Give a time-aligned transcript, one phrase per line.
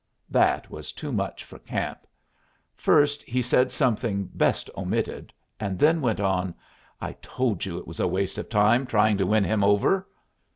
[0.31, 2.07] That was too much for Camp.
[2.75, 6.55] First he said something best omitted, and then went on,
[6.99, 10.07] "I told you it was waste time trying to win him over."